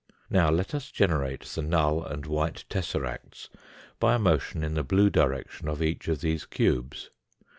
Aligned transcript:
Now 0.31 0.49
let 0.49 0.73
us 0.73 0.89
generate 0.89 1.41
the 1.41 1.61
null 1.61 2.03
and 2.03 2.25
white 2.25 2.65
tesseracts 2.71 3.49
by 3.99 4.15
a 4.15 4.17
motion 4.17 4.63
in 4.63 4.73
the 4.73 4.81
blue 4.83 5.11
direction 5.11 5.67
of 5.67 5.79
each 5.83 6.07
of 6.07 6.21
these 6.21 6.47
cubes. 6.47 7.11